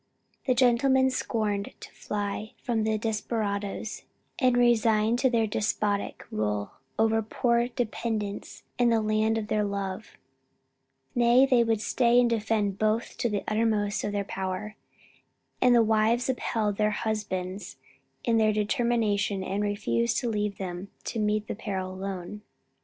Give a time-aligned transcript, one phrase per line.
[0.47, 4.01] The gentlemen scorned to fly from the desperadoes
[4.39, 10.17] and resign to their despotic rule their poor dependents and the land of their love;
[11.13, 14.75] nay they would stay and defend both to the utmost of their power;
[15.61, 17.77] and the wives upheld their husbands
[18.23, 22.41] in their determination and refused to leave them to meet the peril alone.